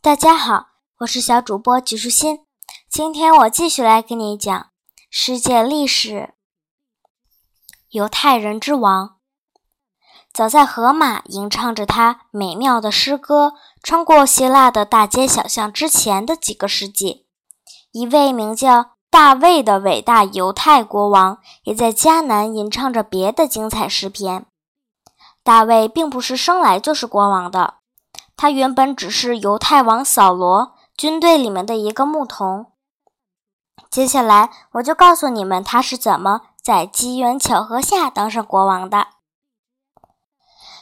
[0.00, 0.68] 大家好，
[1.00, 2.46] 我是小主播吉舒心。
[2.88, 4.68] 今天我继续来给你讲
[5.10, 6.34] 世界历史。
[7.90, 9.16] 犹太人之王，
[10.32, 17.26] 早在荷马吟唱着他美妙的诗歌，穿过希腊的大街小巷之前的几个世纪，
[17.90, 24.46] 一位名叫大卫的伟大犹太国王也在迦南吟唱着别的精彩诗篇。
[25.42, 27.77] 大卫并不是生来就是国王的。
[28.38, 32.66] 他原本只是犹太王扫罗军队里面的一个牧童。
[33.90, 39.08] 接下来，我就告诉你们他是怎么在机缘巧合下当上国王的。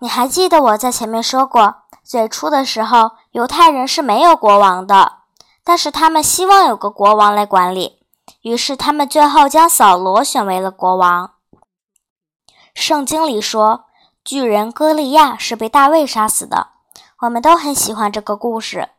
[0.00, 5.20] 你还记得我在前面说过，最初的时候，犹太人是没有国王的，
[5.64, 8.02] 但是他们希望有个国王来管理，
[8.42, 11.30] 于是他们最后将扫罗选为了国王。
[12.74, 13.86] 圣经里说，
[14.22, 16.77] 巨人歌利亚是被大卫杀死的。
[17.20, 18.90] 我们都很喜欢这个故事，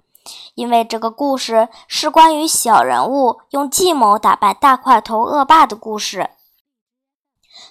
[0.55, 6.29] 因为这个故事是关于小人物用计谋打败大块头恶霸的故事。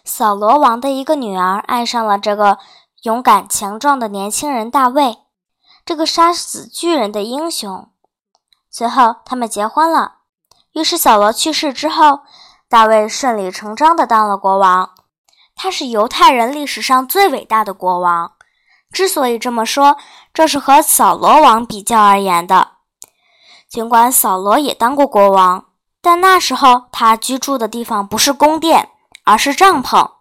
[0.05, 2.59] 扫罗王的一个女儿爱上了这个
[3.03, 5.19] 勇敢强壮的年轻人大卫，
[5.85, 7.91] 这个杀死巨人的英雄。
[8.71, 10.15] 随后，他们结婚了。
[10.73, 12.21] 于是，扫罗去世之后，
[12.71, 14.95] 大卫顺理成章地当了国王。
[15.55, 18.33] 他是犹太人历史上最伟大的国王。
[18.93, 19.97] 之所以这么说，
[20.33, 22.73] 这是和扫罗王比较而言的。
[23.69, 25.67] 尽管扫罗也当过国王，
[26.01, 28.89] 但那时候他居住的地方不是宫殿，
[29.25, 30.13] 而是帐篷，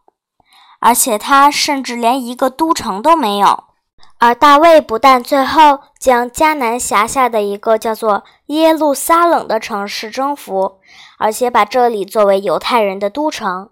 [0.80, 3.64] 而且他甚至连一个都城都没有。
[4.20, 10.80] 而大卫不但最后将迦南辖下的一个叫做耶路撒冷的城市征服，
[11.20, 13.70] 而且把这里作为犹太人的都城。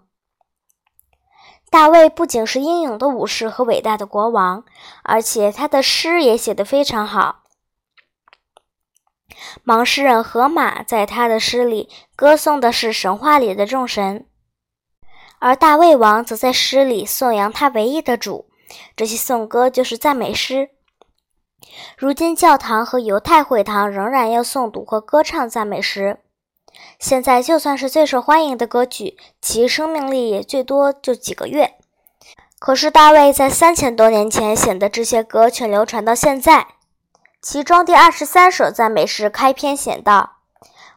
[1.76, 4.64] 大卫不仅是英勇的武士和伟大的国王，
[5.02, 7.42] 而且他的诗也写得非常好。
[9.62, 14.26] 盲诗人荷马在他的诗里歌颂的是神话里的众神，
[15.38, 18.48] 而大卫王则在诗里颂扬他唯一的主。
[18.96, 20.70] 这些颂歌就是赞美诗。
[21.98, 26.20] 如今，教堂和犹太会堂仍然要诵读和歌唱赞美诗。
[26.98, 31.74] 现在就算是最受欢迎的歌曲，其生命力也最多就几个月。
[32.58, 36.68] 可是大卫在三千多年前写的这些歌却流传到现在。
[37.42, 40.38] 其中第二十三首赞美诗开篇写道：“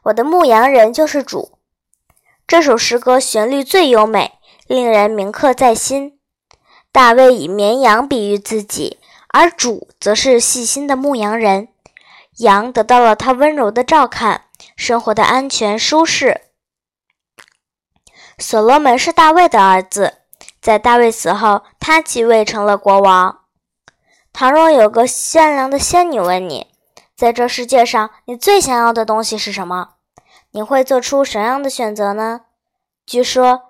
[0.03, 1.51] 我的牧羊人就是主。”
[2.47, 6.17] 这首诗歌旋律最优美，令人铭刻在心。
[6.91, 8.97] 大卫以绵羊比喻自己，
[9.27, 11.67] 而主则是细心的牧羊人，
[12.37, 14.45] 羊得到了他温柔的照看。
[14.79, 16.39] 生活的安全舒适。
[18.37, 20.19] 所罗门是大卫的儿子，
[20.61, 23.41] 在大卫死后，他继位成了国王。
[24.31, 26.67] 倘若有个善良的仙女问你，
[27.13, 29.95] 在这世界上你最想要的东西是什么？
[30.51, 32.45] 你会做出什么样的选择呢？
[33.05, 33.63] 据说，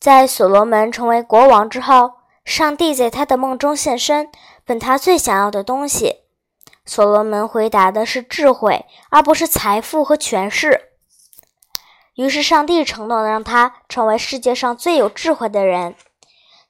[0.00, 2.14] 在所罗门成为国王之后，
[2.44, 4.28] 上帝在他的梦中现身，
[4.66, 6.22] 问他最想要的东西。
[6.88, 10.88] 所罗门回答的是智慧，而不是财富和权势。
[12.14, 15.94] 于是，上帝承诺让他成为世界上最有智慧的人。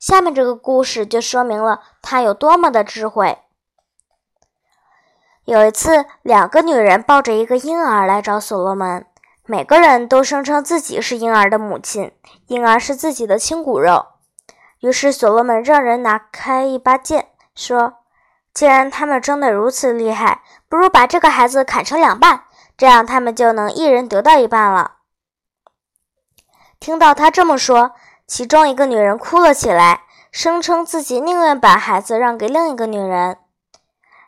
[0.00, 3.38] 下面这个故事就说明了他有多么的智慧。
[5.44, 9.06] 有一次，两个女人抱着一个婴儿来找所罗门，
[9.46, 12.10] 每个人都声称自己是婴儿的母亲，
[12.48, 14.06] 婴儿是自己的亲骨肉。
[14.80, 17.97] 于是，所罗门让人拿开一把剑，说。
[18.58, 22.42] 既然他们争得如此厉害，不如把这个孩子砍成两半，
[22.76, 24.96] 这样他们就能一人得到一半了。
[26.80, 27.92] 听到他这么说，
[28.26, 30.00] 其中一个女人哭了起来，
[30.32, 33.38] 声称自己宁愿把孩子让给另一个女人。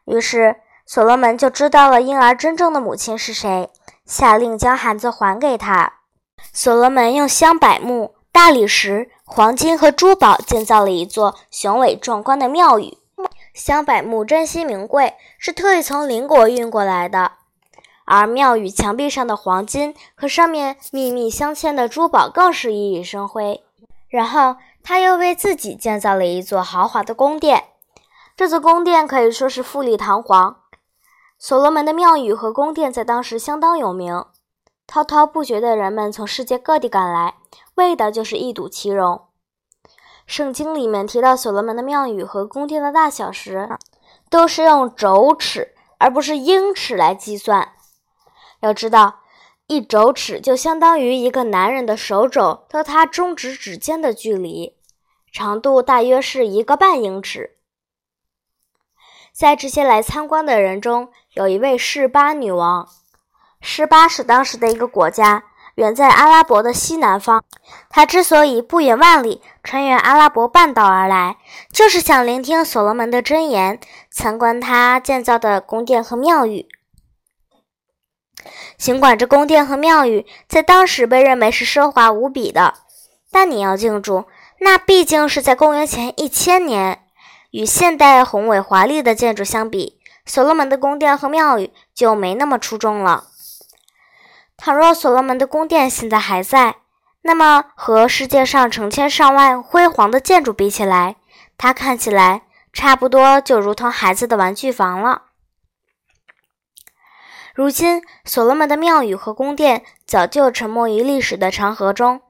[0.04, 3.68] 于是所罗门就知道了婴儿真正的母亲是谁，
[4.04, 5.94] 下令将孩子还给他。
[6.52, 12.96] 所罗门用香柏木、大理石、黄金和珠宝建造了一座雄伟壮观的庙宇。
[13.52, 17.32] 香柏木珍稀名贵，是特意从邻国运过来的。
[18.04, 23.62] 而庙宇墙壁上的黄金和上面密密镶嵌的珠宝更是熠熠生辉。
[24.08, 27.64] 然后他又为自己建造了一座豪华的宫殿，
[28.36, 30.56] 这座宫殿可以说是富丽堂皇。
[31.38, 34.24] 所罗门的庙宇和宫殿在当时相当有名，
[34.86, 37.36] 滔滔不绝的人们从世界各地赶来，
[37.76, 39.22] 为的就是一睹其容。
[40.30, 43.68] 圣经里面提到所罗门的庙宇和宫殿的大小时，
[44.30, 47.72] 都是用肘尺而不是英尺来计算。
[48.60, 49.22] 要知道，
[49.66, 54.76] 一肘尺就相当于一个男人的手肘到他中指指尖的距离，
[55.32, 57.56] 长度大约是一个半英尺。
[59.32, 62.88] 在这些来参观的人中，有一位示巴女王。
[63.60, 65.42] 示巴是当时的一个国家，
[65.80, 67.42] 远在阿拉伯的西南方。
[67.88, 71.38] 他之所以不远万里穿越阿拉伯半岛而来，
[71.72, 73.80] 就是想聆听所罗门的箴言，
[74.10, 76.68] 参观他建造的宫殿和庙宇。
[78.76, 82.74] 尽管这宫殿和庙宇在当时被认为是奢华无比的，
[83.30, 84.24] 但你要记住，
[84.60, 87.02] 那毕竟是在公元前一千年，
[87.50, 93.29] 与现代宏伟华丽的建筑相比，所罗门的宫殿和庙宇就没那么出众了。
[94.62, 96.76] 倘若所罗门的宫殿现在还在，
[97.22, 101.16] 那么和世界上成千上万辉煌的建筑比起来，
[101.56, 105.22] 它看起来差不多就如同孩子的玩具房了。
[107.54, 112.20] 如今，所罗门的庙宇和宫殿早就沉没于历史的长河中，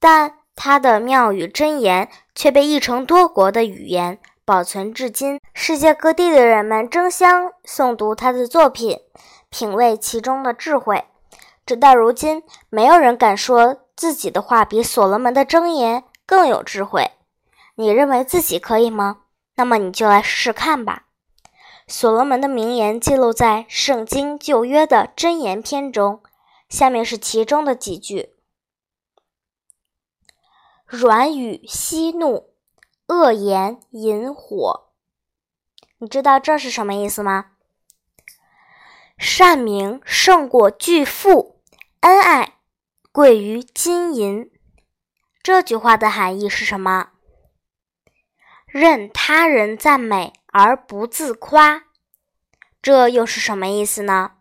[0.00, 5.40] 但他的庙宇箴言却被译成多国的语言，保存至今。
[5.54, 8.98] 世界各地的人们争相诵读他的作品，
[9.48, 11.04] 品味其中的智慧。
[11.68, 17.10] 直到如今，没有人敢说自己的话比所罗门的箴言更有智慧。
[17.74, 19.24] 你认为自己可以吗？
[19.56, 21.08] 那么你就来试试看吧。
[21.86, 26.22] 所罗门的名言记录在《圣经旧约》的箴言篇中，
[26.70, 28.30] 下面是其中的几句
[30.88, 32.48] ：“软语息怒，
[33.08, 34.88] 恶言引火。”
[36.00, 37.50] 你知道这是什么意思吗？
[39.18, 41.57] 善名胜过巨富，
[42.00, 42.54] 恩爱
[43.12, 44.50] 贵于金银。
[45.42, 47.08] 这句话的含义是什么？
[48.66, 50.32] 任他人赞美。
[50.50, 51.84] 而不自夸，
[52.80, 54.32] 这又是什么意思呢？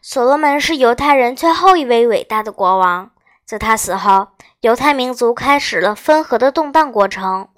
[0.00, 3.10] 所罗门是犹太人最后一位伟大的国王，
[3.44, 4.28] 在他死后，
[4.60, 7.48] 犹太民族开始了分合的动荡过程。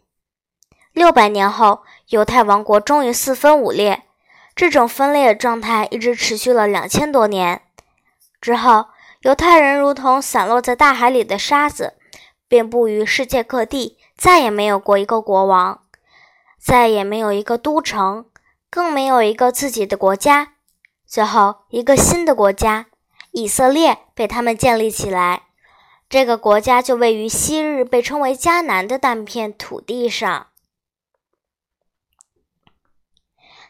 [0.92, 4.04] 六百年后，犹太王国终于四分五裂，
[4.56, 7.62] 这种分裂状态一直持续了两千多年。
[8.42, 8.88] 之后，
[9.20, 11.94] 犹太人如同散落在大海里的沙子，
[12.48, 15.84] 遍布于世界各地，再也没有过一个国王。
[16.58, 18.26] 再也没有一个都城，
[18.70, 20.54] 更没有一个自己的国家。
[21.06, 22.86] 最后，一个新的国家——
[23.32, 25.42] 以色列被他们建立起来。
[26.08, 30.48] 这个国家就位于昔日被称为迦南的那片土地上。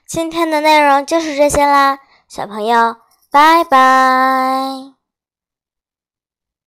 [0.07, 2.97] 今天的内容就是这些啦，小朋友，
[3.33, 5.02] 拜拜。